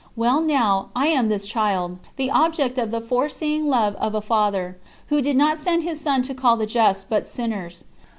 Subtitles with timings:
[0.15, 4.79] Well now, I am this child, the object of the foreseeing love of a Father
[5.09, 7.85] "Who did not send His son to call the just, but sinners."